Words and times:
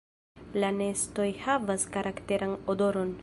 La 0.63 0.71
nestoj 0.77 1.27
havas 1.43 1.87
karakteran 1.97 2.57
odoron. 2.75 3.19